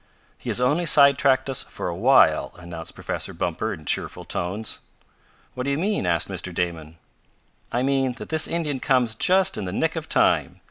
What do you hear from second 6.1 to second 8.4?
Mr. Damon. "I mean that